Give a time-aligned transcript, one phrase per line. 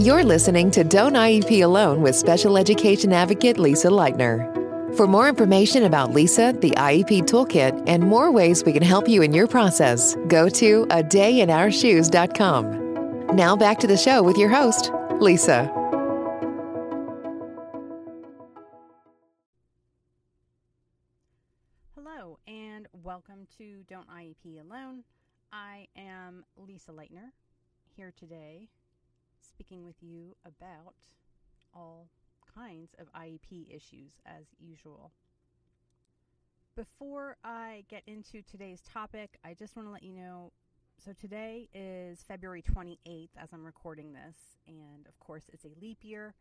[0.00, 4.96] You're listening to Don't IEP Alone with Special Education Advocate Lisa Lightner.
[4.96, 9.20] For more information about Lisa, the IEP Toolkit, and more ways we can help you
[9.20, 13.36] in your process, go to a dayinourshoes.com.
[13.36, 14.90] Now back to the show with your host,
[15.20, 15.66] Lisa.
[21.94, 25.04] Hello, and welcome to Don't IEP Alone.
[25.52, 27.32] I am Lisa Lightner
[27.94, 28.70] here today
[29.40, 30.94] speaking with you about
[31.74, 32.08] all
[32.54, 35.12] kinds of IEP issues as usual.
[36.76, 40.52] Before I get into today's topic, I just want to let you know
[41.04, 44.36] so today is February 28th as I'm recording this,
[44.68, 46.34] and of course, it's a leap year,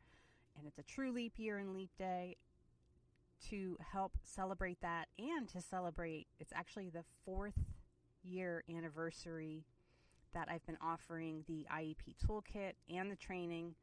[0.58, 2.36] and it's a true leap year and leap day.
[3.52, 7.58] To help celebrate that and to celebrate, it's actually the fourth
[8.22, 9.64] year anniversary
[10.34, 13.76] that I've been offering the IEP toolkit and the training.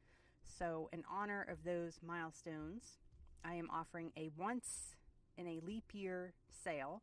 [0.59, 2.99] So, in honor of those milestones,
[3.45, 4.97] I am offering a once
[5.37, 7.03] in a leap year sale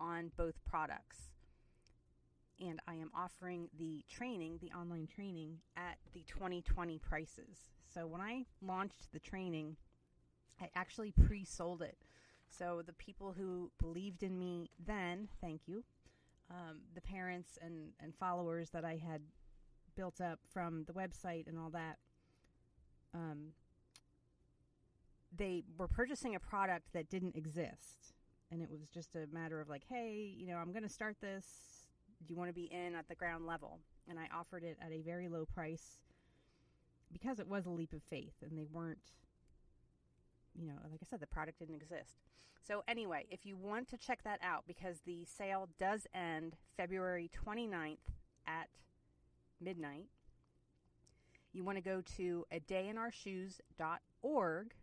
[0.00, 1.30] on both products.
[2.60, 7.70] And I am offering the training, the online training, at the 2020 prices.
[7.92, 9.76] So, when I launched the training,
[10.60, 11.98] I actually pre sold it.
[12.48, 15.84] So, the people who believed in me then, thank you
[16.50, 19.22] um, the parents and, and followers that I had
[19.96, 21.98] built up from the website and all that,
[23.14, 23.52] um,
[25.36, 28.14] they were purchasing a product that didn't exist.
[28.50, 31.16] And it was just a matter of like, hey, you know, I'm going to start
[31.20, 31.46] this.
[32.26, 33.80] Do you want to be in at the ground level?
[34.08, 35.98] And I offered it at a very low price
[37.12, 39.12] because it was a leap of faith and they weren't,
[40.54, 42.16] you know, like I said, the product didn't exist.
[42.66, 47.30] So, anyway, if you want to check that out, because the sale does end February
[47.46, 47.98] 29th
[48.46, 48.70] at
[49.60, 50.08] midnight,
[51.52, 54.74] you want to go to a dayinourshoes.org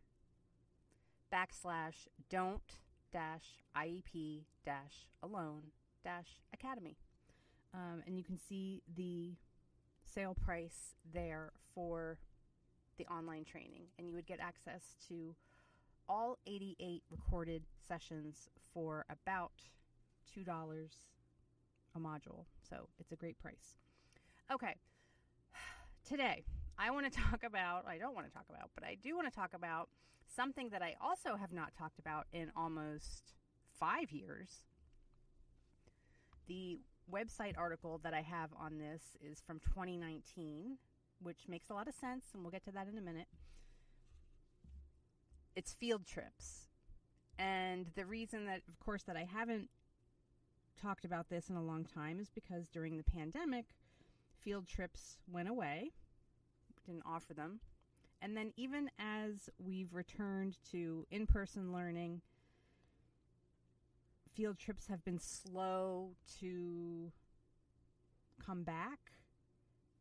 [1.34, 2.78] backslash don't
[3.12, 5.64] dash IEP dash alone
[6.04, 6.98] dash academy.
[7.74, 9.34] Um, and you can see the
[10.04, 12.20] sale price there for
[12.98, 13.86] the online training.
[13.98, 15.36] And you would get access to
[16.12, 19.54] all 88 recorded sessions for about
[20.38, 20.46] $2
[21.96, 22.44] a module.
[22.70, 23.78] So it's a great price.
[24.52, 24.76] Okay,
[26.08, 26.44] today
[26.78, 29.32] I want to talk about, I don't want to talk about, but I do want
[29.32, 29.88] to talk about
[30.36, 33.34] something that I also have not talked about in almost
[33.80, 34.50] five years.
[36.48, 36.78] The
[37.10, 40.78] website article that I have on this is from 2019,
[41.24, 43.28] which makes a lot of sense, and we'll get to that in a minute
[45.56, 46.68] it's field trips.
[47.38, 49.70] And the reason that, of course, that I haven't
[50.82, 53.66] talked about this in a long time is because during the pandemic,
[54.40, 55.92] field trips went away,
[56.86, 57.60] didn't offer them.
[58.22, 62.22] And then, even as we've returned to in person learning,
[64.36, 67.12] field trips have been slow to
[68.46, 69.00] come back.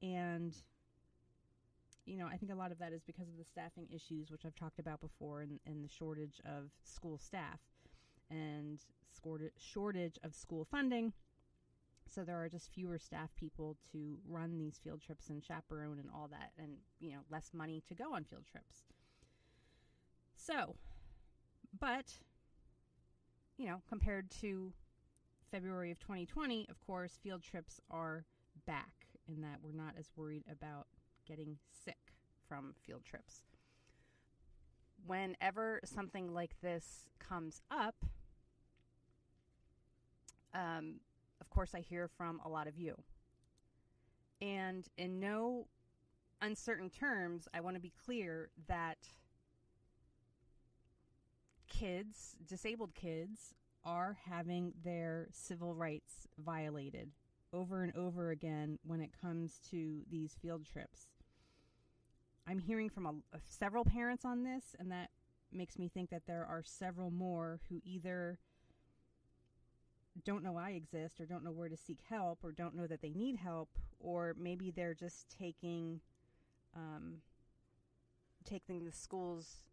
[0.02, 0.54] And
[2.06, 4.44] you know, I think a lot of that is because of the staffing issues, which
[4.44, 7.60] I've talked about before, and, and the shortage of school staff
[8.30, 8.80] and
[9.58, 11.12] shortage of school funding.
[12.06, 16.08] So there are just fewer staff people to run these field trips and chaperone and
[16.14, 18.84] all that, and you know, less money to go on field trips.
[20.34, 20.74] So,
[21.78, 22.14] but
[23.58, 24.72] you know, compared to
[25.50, 28.24] February of 2020, of course, field trips are
[28.66, 28.90] back
[29.28, 30.86] in that we're not as worried about
[31.30, 32.14] getting sick
[32.48, 33.42] from field trips.
[35.06, 37.94] Whenever something like this comes up,
[40.52, 40.96] um,
[41.40, 42.96] of course, I hear from a lot of you.
[44.42, 45.68] And in no
[46.42, 48.98] uncertain terms, I want to be clear that
[51.68, 53.54] kids, disabled kids,
[53.84, 57.12] are having their civil rights violated
[57.52, 61.06] over and over again when it comes to these field trips.
[62.50, 65.10] I'm hearing from a, a, several parents on this, and that
[65.52, 68.38] makes me think that there are several more who either
[70.24, 73.02] don't know I exist or don't know where to seek help or don't know that
[73.02, 73.68] they need help
[74.00, 76.00] or maybe they're just taking
[76.74, 77.18] um,
[78.44, 79.64] taking the school's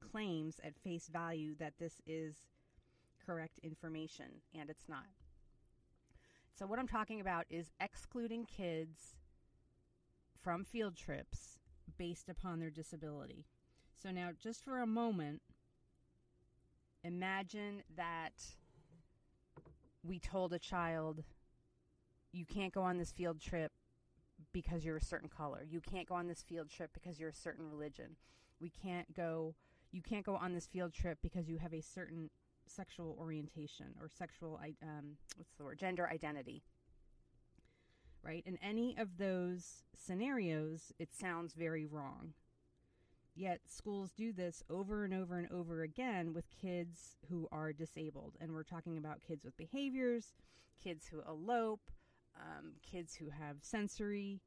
[0.00, 2.36] claims at face value that this is
[3.24, 4.26] correct information
[4.58, 5.06] and it's not.
[6.56, 9.16] So what I'm talking about is excluding kids
[10.42, 11.59] from field trips
[11.90, 13.46] based upon their disability.
[14.02, 15.42] So now, just for a moment,
[17.04, 18.42] imagine that
[20.02, 21.22] we told a child,
[22.32, 23.72] you can't go on this field trip
[24.52, 25.66] because you're a certain color.
[25.68, 28.16] You can't go on this field trip because you're a certain religion.
[28.60, 29.54] We can't go
[29.92, 32.30] you can't go on this field trip because you have a certain
[32.66, 36.62] sexual orientation or sexual um, what's the word gender identity
[38.22, 38.42] right?
[38.46, 42.34] In any of those scenarios it sounds very wrong.
[43.34, 48.36] Yet schools do this over and over and over again with kids who are disabled.
[48.40, 50.34] And we're talking about kids with behaviors
[50.82, 51.90] kids who elope
[52.36, 54.40] um, kids who have sensory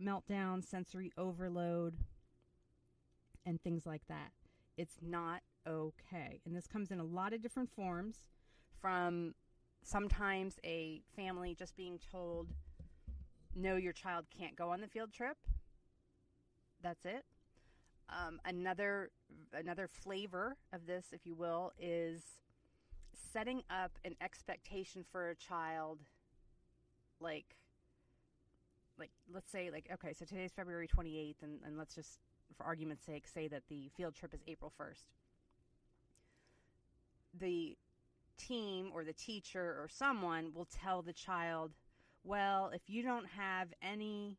[0.00, 1.98] meltdown sensory overload
[3.44, 4.32] and things like that.
[4.76, 6.40] It's not okay.
[6.46, 8.24] And this comes in a lot of different forms
[8.80, 9.34] from
[9.84, 12.48] sometimes a family just being told,
[13.54, 15.36] no, your child can't go on the field trip.
[16.82, 17.24] That's it.
[18.08, 19.10] Um, another
[19.54, 22.22] another flavor of this, if you will, is
[23.32, 26.00] setting up an expectation for a child
[27.20, 27.56] like
[28.98, 32.18] like let's say like okay so today's february 28th and, and let's just
[32.56, 35.04] for argument's sake, say that the field trip is April 1st.
[37.38, 37.76] The
[38.36, 41.72] team or the teacher or someone will tell the child,
[42.24, 44.38] well, if you don't have any,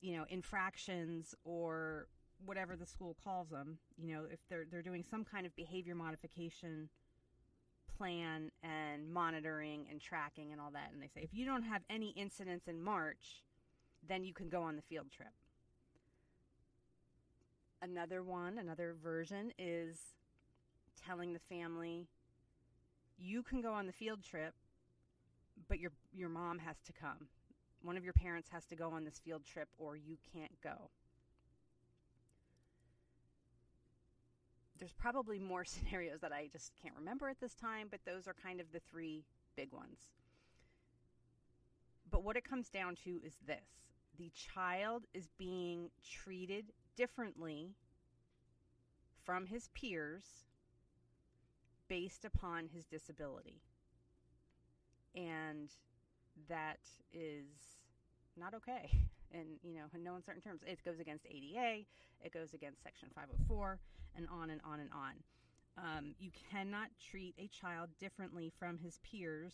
[0.00, 2.08] you know, infractions or
[2.44, 5.94] whatever the school calls them, you know, if they're they're doing some kind of behavior
[5.94, 6.88] modification
[7.96, 11.80] plan and monitoring and tracking and all that and they say if you don't have
[11.88, 13.42] any incidents in March,
[14.06, 15.32] then you can go on the field trip.
[17.82, 19.98] Another one, another version is
[21.06, 22.08] telling the family,
[23.18, 24.54] you can go on the field trip,
[25.68, 27.28] but your your mom has to come.
[27.82, 30.90] One of your parents has to go on this field trip or you can't go.
[34.78, 38.34] There's probably more scenarios that I just can't remember at this time, but those are
[38.34, 39.24] kind of the three
[39.56, 40.10] big ones.
[42.10, 43.66] But what it comes down to is this
[44.18, 47.74] the child is being treated differently
[49.24, 50.44] from his peers
[51.88, 53.60] based upon his disability.
[55.16, 55.70] And
[56.48, 56.80] that
[57.12, 57.46] is
[58.36, 58.90] not okay.
[59.34, 61.84] And, you know, in no uncertain terms, it goes against ADA,
[62.24, 63.80] it goes against Section 504,
[64.16, 65.14] and on and on and on.
[65.76, 69.52] Um, you cannot treat a child differently from his peers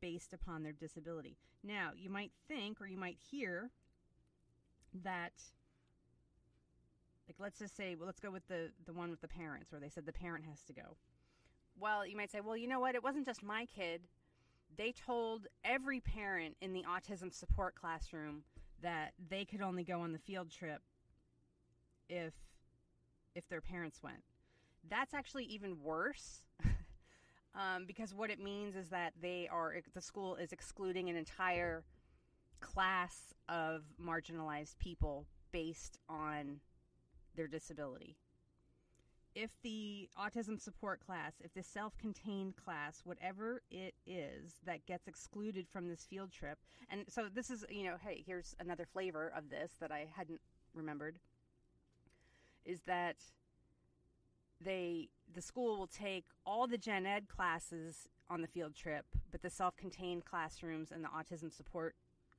[0.00, 1.36] based upon their disability.
[1.62, 3.70] Now, you might think or you might hear
[5.04, 5.32] that
[7.28, 9.80] like let's just say well let's go with the the one with the parents where
[9.80, 10.96] they said the parent has to go
[11.78, 14.00] well you might say well you know what it wasn't just my kid
[14.76, 18.42] they told every parent in the autism support classroom
[18.82, 20.80] that they could only go on the field trip
[22.08, 22.34] if
[23.34, 24.22] if their parents went
[24.88, 26.42] that's actually even worse
[27.54, 31.84] um, because what it means is that they are the school is excluding an entire
[32.60, 36.60] class of marginalized people based on
[37.36, 38.16] their disability.
[39.34, 45.06] If the autism support class, if the self contained class, whatever it is that gets
[45.06, 46.58] excluded from this field trip,
[46.90, 50.40] and so this is, you know, hey, here's another flavor of this that I hadn't
[50.74, 51.18] remembered,
[52.64, 53.16] is that
[54.60, 59.42] they the school will take all the gen ed classes on the field trip but
[59.42, 61.94] the self-contained classrooms and the autism support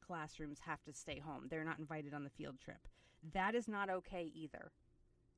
[0.05, 1.47] classrooms have to stay home.
[1.49, 2.87] They're not invited on the field trip.
[3.33, 4.71] That is not okay either.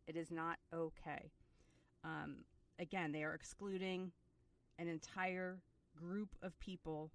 [0.08, 1.32] It is not okay.
[2.04, 2.38] Um,
[2.80, 4.12] again, they are excluding
[4.80, 5.60] an entire
[5.96, 7.12] group of people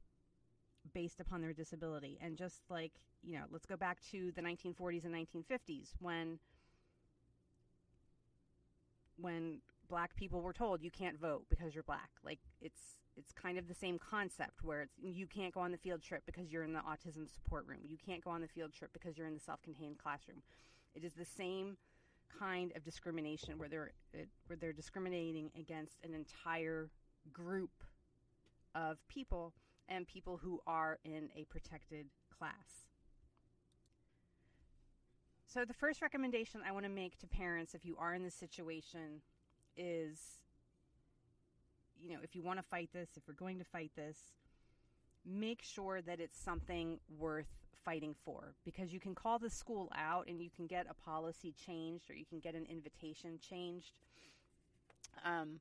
[0.94, 2.18] based upon their disability.
[2.20, 2.92] And just like,
[3.22, 6.38] you know, let's go back to the 1940s and 1950s when
[9.20, 12.10] when black people were told you can't vote because you're black.
[12.24, 12.80] Like it's
[13.16, 16.22] it's kind of the same concept where it's you can't go on the field trip
[16.24, 17.80] because you're in the autism support room.
[17.84, 20.42] You can't go on the field trip because you're in the self-contained classroom.
[20.94, 21.76] It is the same
[22.38, 23.92] kind of discrimination where they're
[24.46, 26.90] where they're discriminating against an entire
[27.32, 27.70] group
[28.74, 29.54] of people
[29.88, 32.06] and people who are in a protected
[32.36, 32.86] class.
[35.46, 38.34] So the first recommendation I want to make to parents if you are in this
[38.34, 39.22] situation
[39.76, 40.18] is
[42.00, 44.18] you know, if you want to fight this, if we're going to fight this,
[45.28, 47.46] make sure that it's something worth
[47.84, 51.54] fighting for because you can call the school out and you can get a policy
[51.66, 53.92] changed or you can get an invitation changed.
[55.24, 55.60] Um,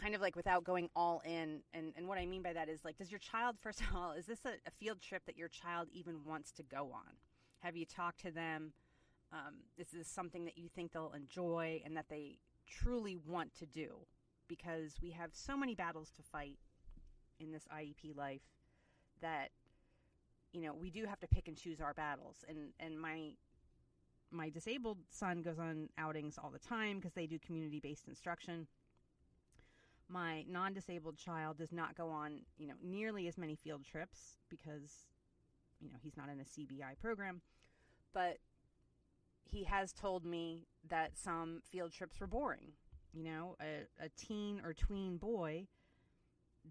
[0.00, 1.60] kind of like without going all in.
[1.72, 4.12] And, and what I mean by that is like, does your child, first of all,
[4.12, 7.14] is this a, a field trip that your child even wants to go on?
[7.60, 8.72] Have you talked to them?
[9.32, 12.38] Um, is this something that you think they'll enjoy and that they
[12.68, 13.96] truly want to do?
[14.48, 16.58] Because we have so many battles to fight
[17.40, 18.42] in this IEP life
[19.20, 19.50] that
[20.56, 22.42] you know, we do have to pick and choose our battles.
[22.48, 23.32] And and my
[24.30, 28.66] my disabled son goes on outings all the time because they do community based instruction.
[30.08, 34.38] My non disabled child does not go on, you know, nearly as many field trips
[34.48, 35.08] because,
[35.80, 37.42] you know, he's not in a CBI program.
[38.14, 38.38] But
[39.44, 42.72] he has told me that some field trips were boring.
[43.12, 45.66] You know, a, a teen or tween boy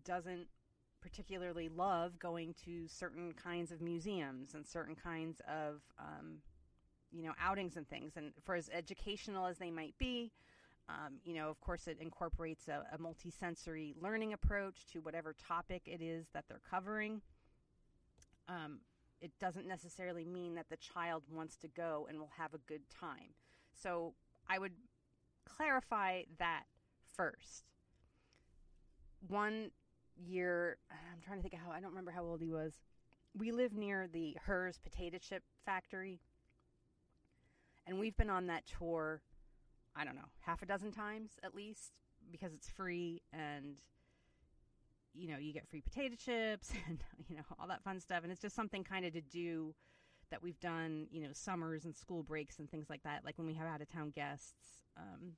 [0.04, 0.48] doesn't
[1.06, 6.38] particularly love going to certain kinds of museums and certain kinds of um,
[7.12, 8.14] you know outings and things.
[8.18, 10.32] And for as educational as they might be
[10.90, 15.84] um, you know of course it incorporates a, a multisensory learning approach to whatever topic
[15.86, 17.22] it is that they're covering.
[18.50, 18.80] Um,
[19.22, 22.82] it doesn't necessarily mean that the child wants to go and will have a good
[22.90, 23.34] time.
[23.74, 24.14] So
[24.48, 24.74] i would
[25.46, 26.64] clarify that
[27.16, 27.70] first.
[29.28, 29.72] One
[30.18, 32.74] year i'm trying to think of how i don't remember how old he was
[33.38, 36.20] we live near the Herr's potato chip factory
[37.88, 39.22] and we've been on that tour,
[39.96, 41.92] I don't know, half a dozen times at least
[42.32, 43.76] because it's free and
[45.14, 48.32] you know, you get free potato chips and you know, all that fun stuff and
[48.32, 49.74] it's just something kind of to do
[50.32, 53.24] that we've done, you know, summers and school breaks and things like that.
[53.24, 55.34] Like when we have out of town guests um,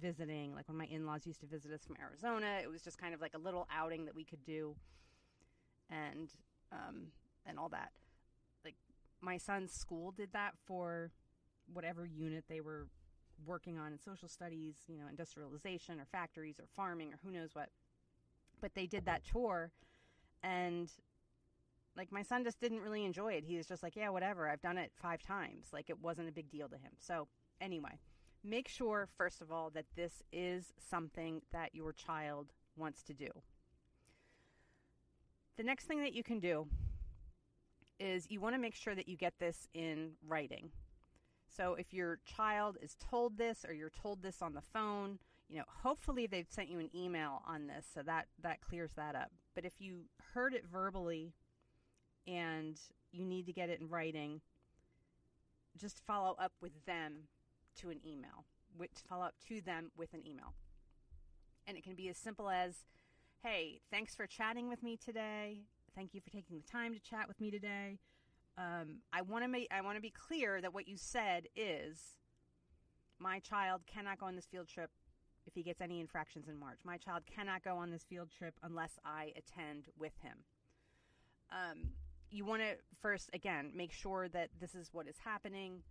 [0.00, 2.98] visiting, like when my in laws used to visit us from Arizona, it was just
[2.98, 4.74] kind of like a little outing that we could do,
[5.90, 6.30] and
[6.72, 7.08] um,
[7.46, 7.92] and all that.
[8.64, 8.76] Like
[9.20, 11.10] my son's school did that for
[11.72, 12.88] whatever unit they were
[13.46, 17.50] working on in social studies, you know, industrialization or factories or farming or who knows
[17.54, 17.70] what.
[18.60, 19.72] But they did that tour
[20.42, 20.90] and
[21.96, 23.44] like my son just didn't really enjoy it.
[23.44, 24.48] He was just like, yeah, whatever.
[24.48, 25.68] I've done it 5 times.
[25.72, 26.92] Like it wasn't a big deal to him.
[26.98, 27.28] So,
[27.60, 27.98] anyway,
[28.44, 33.28] make sure first of all that this is something that your child wants to do.
[35.56, 36.66] The next thing that you can do
[37.98, 40.70] is you want to make sure that you get this in writing.
[41.48, 45.58] So if your child is told this or you're told this on the phone, you
[45.58, 49.30] know, hopefully they've sent you an email on this, so that that clears that up.
[49.54, 51.34] But if you heard it verbally
[52.26, 52.80] and
[53.12, 54.40] you need to get it in writing,
[55.76, 57.28] just follow up with them
[57.80, 58.44] to an email.
[58.76, 60.54] With, follow up to them with an email.
[61.66, 62.84] And it can be as simple as,
[63.42, 65.62] "Hey, thanks for chatting with me today.
[65.94, 67.98] Thank you for taking the time to chat with me today
[68.56, 71.98] um, I want to make I want to be clear that what you said is
[73.18, 74.90] my child cannot go on this field trip
[75.46, 76.78] if he gets any infractions in March.
[76.84, 80.38] My child cannot go on this field trip unless I attend with him.
[81.50, 81.90] Um,
[82.30, 85.82] you want to first, again, make sure that this is what is happening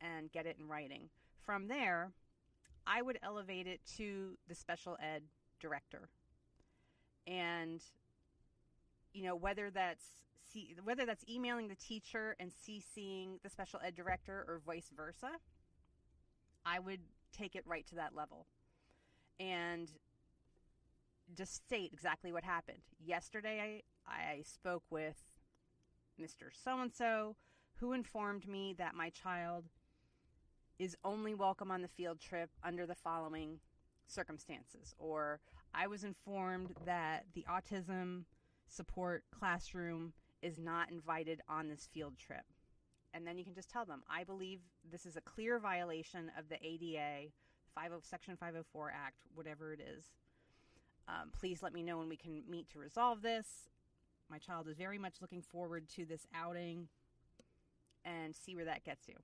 [0.00, 1.08] and get it in writing.
[1.44, 2.12] From there,
[2.86, 5.22] I would elevate it to the special ed
[5.60, 6.08] director.
[7.26, 7.82] And,
[9.12, 10.04] you know, whether that's
[10.84, 15.32] whether that's emailing the teacher and CCing the special ed director or vice versa,
[16.64, 17.00] I would
[17.36, 18.46] take it right to that level
[19.38, 19.90] and
[21.34, 22.78] just state exactly what happened.
[23.04, 25.22] Yesterday, I, I spoke with
[26.20, 26.48] Mr.
[26.52, 27.36] So and so
[27.76, 29.64] who informed me that my child
[30.78, 33.58] is only welcome on the field trip under the following
[34.06, 34.94] circumstances.
[34.98, 35.40] Or
[35.74, 38.24] I was informed that the autism
[38.68, 42.44] support classroom is not invited on this field trip.
[43.14, 46.48] And then you can just tell them, I believe this is a clear violation of
[46.48, 47.30] the ADA,
[47.74, 50.04] 50, Section 504 Act, whatever it is.
[51.08, 53.70] Um, please let me know when we can meet to resolve this.
[54.28, 56.88] My child is very much looking forward to this outing
[58.04, 59.14] and see where that gets you.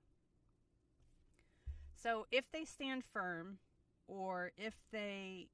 [2.02, 3.58] So if they stand firm
[4.08, 5.48] or if they,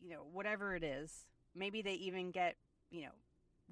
[0.00, 2.56] you know, whatever it is, maybe they even get,
[2.90, 3.12] you know,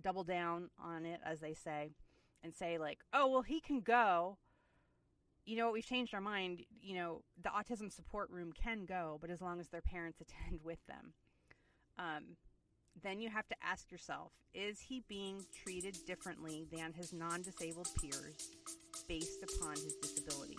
[0.01, 1.93] double down on it, as they say,
[2.43, 4.37] and say, like, oh, well, he can go.
[5.47, 5.73] You know?
[5.73, 6.65] We've changed our mind.
[6.83, 10.61] You know, the autism support room can go, but as long as their parents attend
[10.63, 11.15] with them.
[11.99, 12.37] Um,
[13.03, 17.89] then you have to ask yourself is he being treated differently than his non disabled
[18.01, 18.51] peers
[19.09, 20.57] based upon his disability?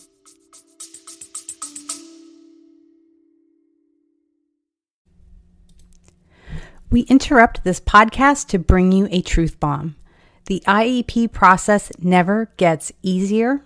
[6.96, 9.98] We interrupt this podcast to bring you a truth bomb.
[10.46, 13.66] The IEP process never gets easier,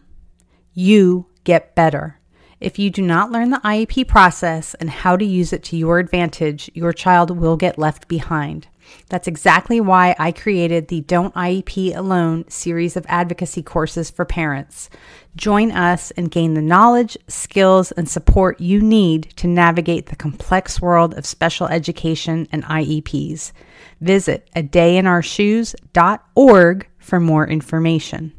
[0.73, 2.18] you get better.
[2.59, 5.99] If you do not learn the IEP process and how to use it to your
[5.99, 8.67] advantage, your child will get left behind.
[9.07, 14.89] That's exactly why I created the Don't IEP Alone series of advocacy courses for parents.
[15.35, 20.81] Join us and gain the knowledge, skills, and support you need to navigate the complex
[20.81, 23.53] world of special education and IEPs.
[24.01, 28.33] Visit a dayinourshoes.org for more information.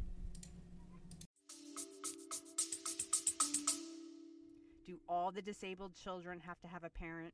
[5.31, 7.33] All the disabled children have to have a parent?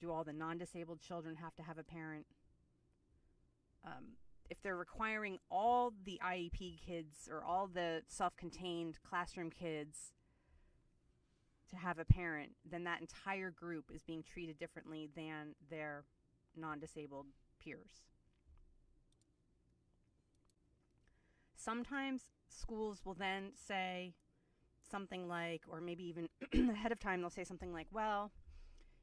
[0.00, 2.24] Do all the non disabled children have to have a parent?
[3.84, 4.16] Um,
[4.48, 10.14] if they're requiring all the IEP kids or all the self contained classroom kids
[11.68, 16.04] to have a parent, then that entire group is being treated differently than their
[16.56, 17.26] non disabled
[17.62, 18.00] peers.
[21.54, 24.14] Sometimes schools will then say
[24.92, 26.28] something like, or maybe even
[26.70, 28.30] ahead of time, they'll say something like, well,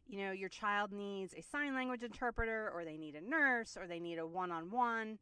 [0.08, 3.88] you know, your child needs a sign language interpreter, or they need a nurse, or
[3.88, 5.20] they need a one on one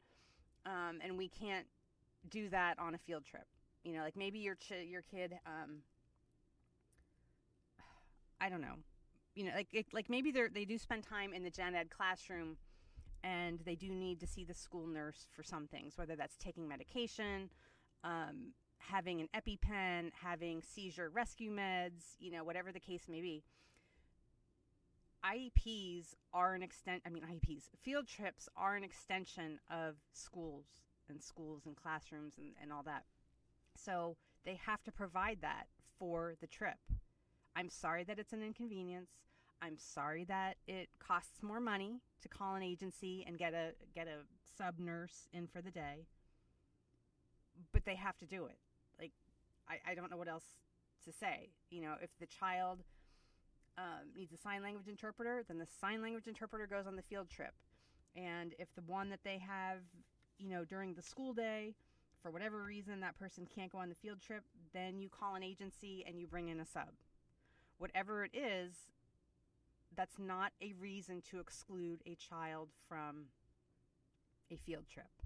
[1.01, 1.65] and we can't
[2.29, 3.45] do that on a field trip.
[3.83, 5.79] You know, like maybe your ch- your kid, um,
[8.41, 8.75] I don't know,
[9.35, 11.89] you know, like it, like maybe they they do spend time in the gen ed
[11.89, 12.57] classroom,
[13.23, 16.67] and they do need to see the school nurse for some things, whether that's taking
[16.67, 17.49] medication,
[18.03, 18.53] um,
[18.87, 23.43] having an EpiPen, having seizure rescue meds, you know, whatever the case may be.
[25.25, 30.65] IEPs are an extent I mean IEPs field trips are an extension of schools
[31.09, 33.03] and schools and classrooms and, and all that.
[33.75, 34.15] So
[34.45, 35.67] they have to provide that
[35.99, 36.77] for the trip.
[37.55, 39.09] I'm sorry that it's an inconvenience.
[39.61, 44.07] I'm sorry that it costs more money to call an agency and get a get
[44.07, 44.19] a
[44.57, 46.05] sub nurse in for the day.
[47.73, 48.59] But they have to do it.
[49.69, 50.45] I, I don't know what else
[51.05, 51.49] to say.
[51.69, 52.79] You know, if the child
[53.77, 57.29] um, needs a sign language interpreter, then the sign language interpreter goes on the field
[57.29, 57.53] trip.
[58.15, 59.79] And if the one that they have,
[60.39, 61.75] you know, during the school day,
[62.21, 64.43] for whatever reason that person can't go on the field trip,
[64.73, 66.89] then you call an agency and you bring in a sub.
[67.77, 68.73] Whatever it is,
[69.95, 73.25] that's not a reason to exclude a child from
[74.51, 75.16] a field trip.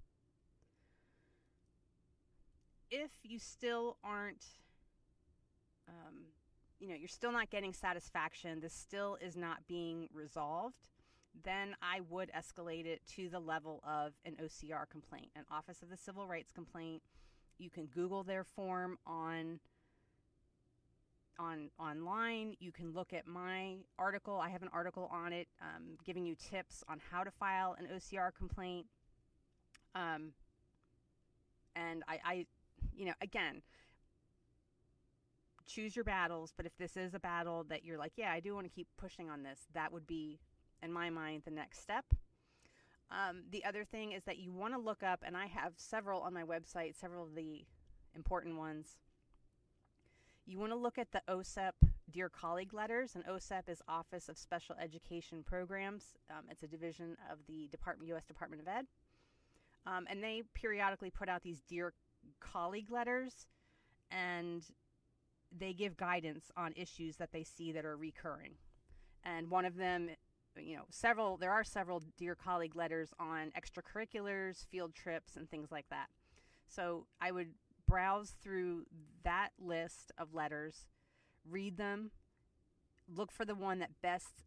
[2.92, 4.46] If you still aren't
[5.88, 6.26] um,
[6.82, 10.76] you know, you're still not getting satisfaction, this still is not being resolved,
[11.44, 15.90] then I would escalate it to the level of an OCR complaint, an Office of
[15.90, 17.04] the Civil Rights complaint.
[17.60, 19.60] You can Google their form on
[21.40, 22.56] on online.
[22.60, 24.40] You can look at my article.
[24.40, 27.88] I have an article on it um, giving you tips on how to file an
[27.96, 28.86] OCR complaint.
[29.96, 30.34] Um,
[31.76, 32.46] and I, I,
[33.02, 33.64] you know, again,
[35.66, 36.54] choose your battles.
[36.56, 38.88] But if this is a battle that you're like, yeah, I do want to keep
[38.96, 40.40] pushing on this, that would be,
[40.84, 42.06] in my mind, the next step.
[43.10, 46.22] Um, the other thing is that you want to look up, and I have several
[46.22, 47.66] on my website, several of the
[48.16, 49.00] important ones.
[50.46, 51.74] You want to look at the OSEP
[52.12, 56.14] Dear Colleague letters, and OSEP is Office of Special Education Programs.
[56.30, 58.26] Um, it's a division of the Department, U.S.
[58.26, 58.86] Department of Ed.
[59.88, 61.94] Um, and they periodically put out these Dear
[62.42, 63.48] Colleague letters,
[64.10, 64.66] and
[65.58, 68.56] they give guidance on issues that they see that are recurring.
[69.24, 70.10] And one of them,
[70.58, 75.72] you know, several, there are several Dear Colleague letters on extracurriculars, field trips, and things
[75.72, 76.08] like that.
[76.68, 77.50] So I would
[77.88, 78.86] browse through
[79.24, 80.86] that list of letters,
[81.50, 82.12] read them,
[83.14, 84.46] look for the one that best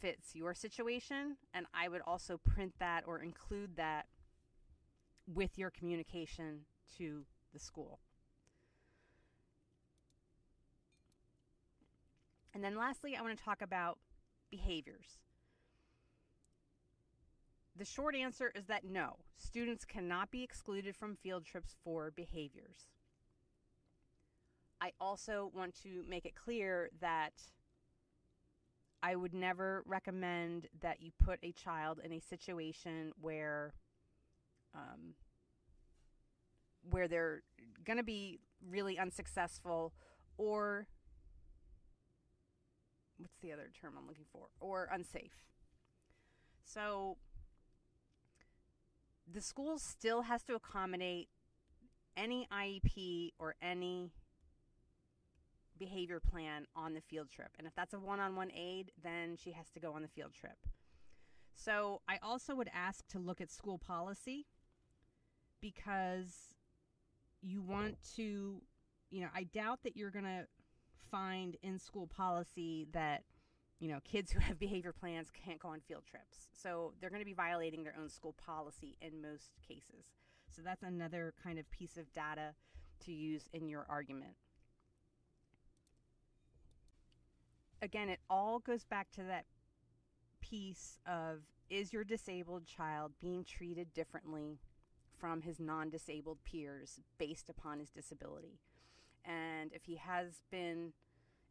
[0.00, 4.06] fits your situation, and I would also print that or include that
[5.32, 6.60] with your communication
[6.98, 8.00] to the school.
[12.54, 13.98] And then lastly, I want to talk about
[14.50, 15.18] behaviors.
[17.76, 22.88] The short answer is that no, students cannot be excluded from field trips for behaviors.
[24.80, 27.34] I also want to make it clear that
[29.02, 33.72] I would never recommend that you put a child in a situation where
[34.74, 35.14] um,
[36.88, 37.42] where they're
[37.84, 39.92] going to be really unsuccessful
[40.36, 40.86] or
[43.18, 44.46] what's the other term I'm looking for?
[44.60, 45.44] Or unsafe.
[46.64, 47.16] So
[49.30, 51.28] the school still has to accommodate
[52.16, 54.10] any IEP or any
[55.78, 57.50] behavior plan on the field trip.
[57.58, 60.08] And if that's a one on one aid, then she has to go on the
[60.08, 60.56] field trip.
[61.54, 64.46] So I also would ask to look at school policy
[65.60, 66.54] because
[67.42, 68.60] you want to,
[69.10, 70.46] you know, I doubt that you're going to
[71.10, 73.24] find in school policy that
[73.80, 76.48] you know, kids who have behavior plans can't go on field trips.
[76.52, 80.04] So they're going to be violating their own school policy in most cases.
[80.54, 82.54] So that's another kind of piece of data
[83.06, 84.34] to use in your argument.
[87.82, 89.46] Again, it all goes back to that
[90.42, 91.38] piece of
[91.70, 94.58] is your disabled child being treated differently
[95.20, 98.60] from his non disabled peers based upon his disability?
[99.24, 100.92] And if he has been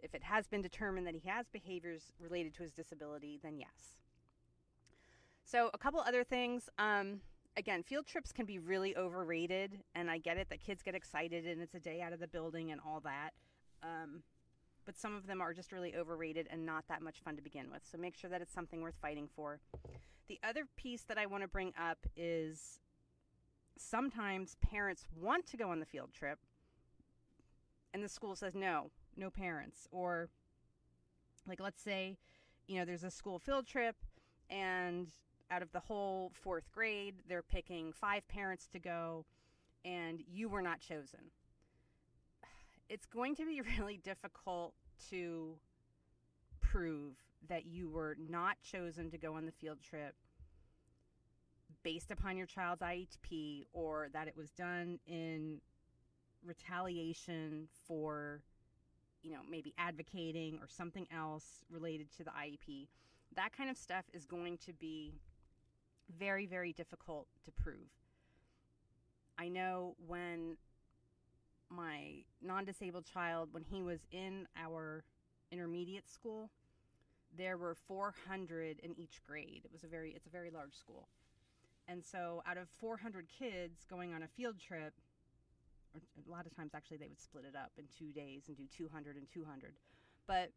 [0.02, 3.98] if it has been determined that he has behaviors related to his disability, then yes.
[5.44, 6.70] So, a couple other things.
[6.78, 7.22] Um,
[7.58, 11.46] again, field trips can be really overrated, and I get it that kids get excited
[11.46, 13.32] and it's a day out of the building and all that.
[13.84, 14.24] Um,
[14.86, 17.70] but some of them are just really overrated and not that much fun to begin
[17.72, 17.82] with.
[17.90, 19.60] So, make sure that it's something worth fighting for.
[20.28, 22.80] The other piece that I want to bring up is
[23.80, 26.40] sometimes parents want to go on the field trip,
[27.94, 29.88] and the school says no, no parents.
[29.92, 30.30] Or
[31.48, 32.18] like let's say
[32.68, 33.96] you know there's a school field trip
[34.50, 35.08] and
[35.52, 39.26] out of the whole fourth grade they're picking five parents to go
[39.84, 41.32] and you were not chosen.
[42.90, 44.74] It's going to be really difficult
[45.12, 45.56] to
[46.60, 47.14] prove
[47.48, 50.16] that you were not chosen to go on the field trip
[51.84, 55.62] based upon your child's IEP or that it was done in
[56.44, 58.42] retaliation for
[59.22, 62.88] you know, maybe advocating or something else related to the IEP.
[63.36, 65.14] That kind of stuff is going to be
[66.18, 67.90] very, very difficult to prove.
[69.38, 70.58] I know when
[71.70, 75.04] my non disabled child, when he was in our
[75.52, 76.50] intermediate school,
[77.38, 79.62] there were 400 in each grade.
[79.64, 81.08] It was a very, it's a very large school.
[81.90, 84.94] And so out of 400 kids going on a field trip,
[85.96, 88.64] a lot of times actually they would split it up in two days and do
[88.72, 89.74] 200 and 200
[90.30, 90.52] but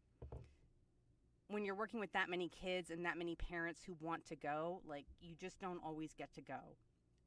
[1.49, 4.83] when you're working with that many kids and that many parents who want to go
[4.87, 6.61] like you just don't always get to go.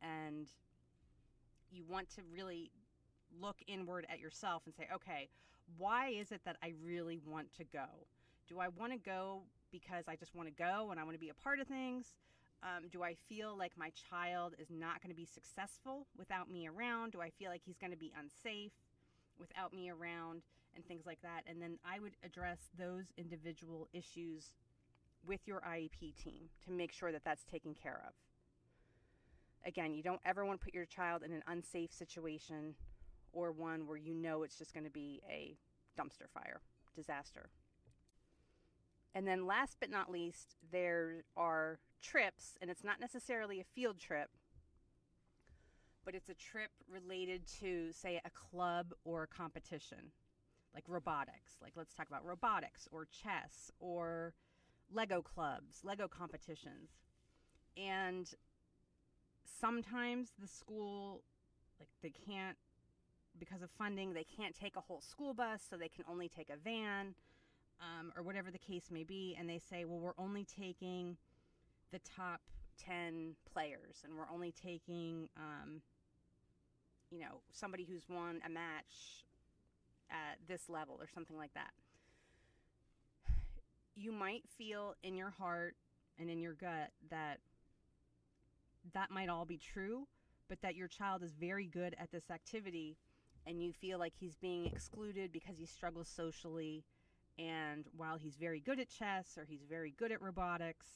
[0.01, 0.47] And
[1.71, 2.71] you want to really
[3.41, 5.29] look inward at yourself and say okay
[5.77, 7.87] why is it that i really want to go?
[8.47, 9.41] Do i want to go
[9.71, 12.13] because i just want to go and i want to be a part of things
[12.65, 16.67] um, do I feel like my child is not going to be successful without me
[16.67, 17.11] around?
[17.11, 18.73] Do I feel like he's going to be unsafe
[19.39, 20.41] without me around?
[20.75, 21.43] And things like that.
[21.47, 24.51] And then I would address those individual issues
[25.25, 28.13] with your IEP team to make sure that that's taken care of.
[29.65, 32.75] Again, you don't ever want to put your child in an unsafe situation
[33.31, 35.55] or one where you know it's just going to be a
[35.97, 36.59] dumpster fire,
[36.93, 37.49] disaster.
[39.15, 43.97] And then last but not least, there are trips, and it's not necessarily a field
[43.97, 44.29] trip,
[46.03, 50.11] but it's a trip related to, say, a club or a competition,
[50.73, 51.53] like robotics.
[51.61, 54.33] Like, let's talk about robotics or chess or
[54.93, 56.89] Lego clubs, Lego competitions.
[57.77, 58.29] And
[59.61, 61.23] sometimes the school,
[61.79, 62.57] like, they can't,
[63.39, 66.49] because of funding, they can't take a whole school bus, so they can only take
[66.49, 67.15] a van
[67.81, 71.17] um, or whatever the case may be, and they say, well, we're only taking
[71.91, 72.41] the top
[72.83, 75.81] 10 players and we're only taking, um,
[77.09, 79.23] you know, somebody who's won a match
[80.09, 81.71] at this level or something like that.
[83.95, 85.75] You might feel in your heart
[86.19, 87.39] and in your gut that
[88.93, 90.07] that might all be true,
[90.49, 92.97] but that your child is very good at this activity
[93.47, 96.83] and you feel like he's being excluded because he struggles socially
[97.37, 100.87] and while he's very good at chess or he's very good at robotics,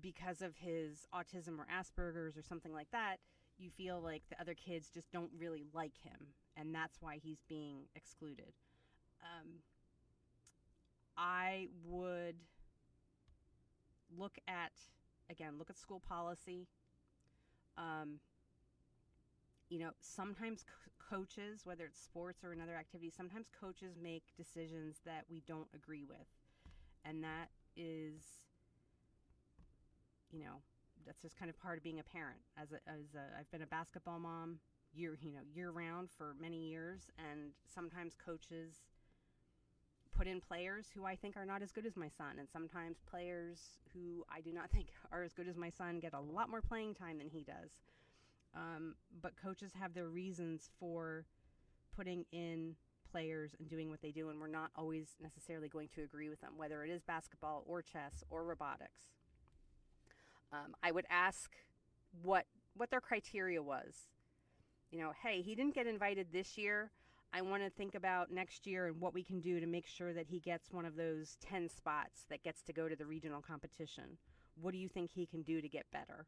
[0.00, 3.18] because of his autism or Asperger's or something like that,
[3.58, 7.42] you feel like the other kids just don't really like him, and that's why he's
[7.48, 8.52] being excluded.
[9.22, 9.60] Um,
[11.16, 12.36] I would
[14.16, 14.72] look at,
[15.30, 16.66] again, look at school policy.
[17.78, 18.18] Um,
[19.68, 20.64] you know, sometimes
[21.10, 26.04] coaches, whether it's sports or another activity, sometimes coaches make decisions that we don't agree
[26.04, 26.26] with.
[27.04, 28.22] And that is,
[30.32, 30.62] you know,
[31.06, 32.38] that's just kind of part of being a parent.
[32.60, 34.58] As a, as a, I've been a basketball mom
[34.94, 38.82] year, you know, year round for many years, and sometimes coaches
[40.16, 42.98] put in players who I think are not as good as my son, and sometimes
[43.10, 43.58] players
[43.92, 46.62] who I do not think are as good as my son get a lot more
[46.62, 47.70] playing time than he does.
[48.56, 51.26] Um, but coaches have their reasons for
[51.96, 52.76] putting in
[53.10, 56.40] players and doing what they do, and we're not always necessarily going to agree with
[56.40, 59.02] them, whether it is basketball or chess or robotics.
[60.52, 61.50] Um, I would ask
[62.22, 64.08] what what their criteria was.
[64.90, 66.90] You know, hey, he didn't get invited this year.
[67.32, 70.12] I want to think about next year and what we can do to make sure
[70.12, 73.40] that he gets one of those 10 spots that gets to go to the regional
[73.40, 74.18] competition.
[74.60, 76.26] What do you think he can do to get better?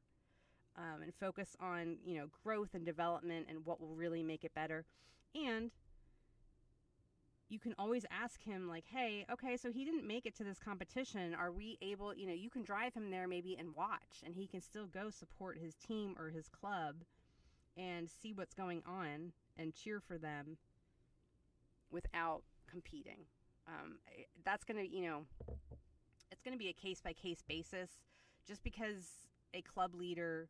[0.79, 4.55] Um, and focus on, you know, growth and development and what will really make it
[4.55, 4.85] better.
[5.35, 5.71] And
[7.49, 10.59] you can always ask him like hey okay so he didn't make it to this
[10.59, 11.35] competition.
[11.35, 14.47] Are we able you know you can drive him there maybe and watch and he
[14.47, 16.97] can still go support his team or his club
[17.77, 20.57] and see what's going on and cheer for them
[21.91, 23.19] without competing.
[23.69, 23.99] Um,
[24.45, 25.23] that's going to you know
[26.31, 27.91] it's going to be a case by case basis.
[28.47, 30.49] Just because a club leader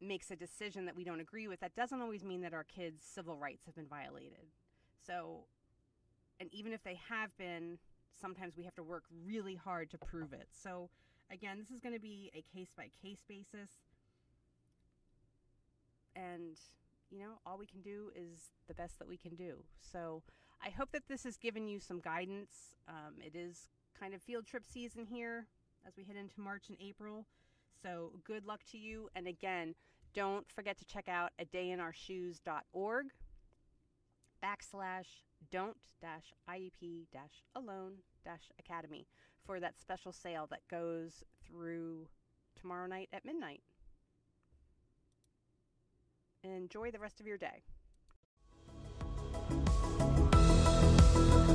[0.00, 3.04] makes a decision that we don't agree with that doesn't always mean that our kids
[3.04, 4.46] civil rights have been violated
[5.06, 5.44] so
[6.40, 7.78] and even if they have been,
[8.18, 10.48] sometimes we have to work really hard to prove it.
[10.50, 10.88] So,
[11.30, 13.70] again, this is going to be a case by case basis.
[16.16, 16.58] And,
[17.10, 19.56] you know, all we can do is the best that we can do.
[19.80, 20.22] So,
[20.64, 22.74] I hope that this has given you some guidance.
[22.88, 25.46] Um, it is kind of field trip season here
[25.86, 27.26] as we head into March and April.
[27.82, 29.10] So, good luck to you.
[29.14, 29.74] And again,
[30.14, 33.06] don't forget to check out a dayinourshoes.org
[34.42, 35.06] backslash
[35.50, 37.94] don't dash IEP dash alone
[38.24, 39.06] dash academy
[39.44, 42.06] for that special sale that goes through
[42.60, 43.62] tomorrow night at midnight.
[46.42, 47.62] Enjoy the rest of your day.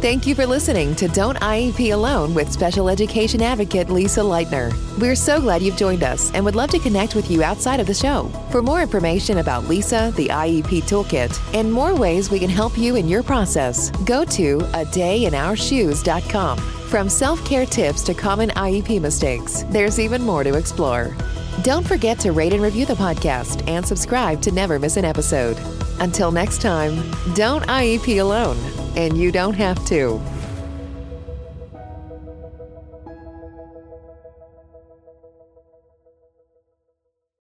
[0.05, 4.71] Thank you for listening to Don't IEP Alone with special education advocate Lisa Lightner.
[4.99, 7.87] We're so glad you've joined us and would love to connect with you outside of
[7.87, 8.25] the show.
[8.51, 12.97] For more information about Lisa, the IEP Toolkit, and more ways we can help you
[12.97, 16.57] in your process, go to a dayinourshoes.com.
[16.59, 21.17] From self care tips to common IEP mistakes, there's even more to explore.
[21.63, 25.57] Don't forget to rate and review the podcast and subscribe to never miss an episode.
[25.99, 26.93] Until next time,
[27.33, 30.21] don't IEP alone and you don't have to.